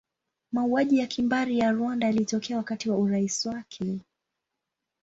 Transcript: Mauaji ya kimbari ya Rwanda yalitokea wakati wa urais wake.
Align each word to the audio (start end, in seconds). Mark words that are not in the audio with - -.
Mauaji 0.51 0.97
ya 0.99 1.07
kimbari 1.07 1.59
ya 1.59 1.71
Rwanda 1.71 2.07
yalitokea 2.07 2.57
wakati 2.57 2.89
wa 2.89 2.97
urais 2.97 3.45
wake. 3.45 3.99